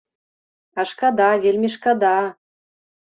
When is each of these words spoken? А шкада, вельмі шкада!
А 0.83 0.87
шкада, 0.91 1.29
вельмі 1.43 1.69
шкада! 1.77 2.17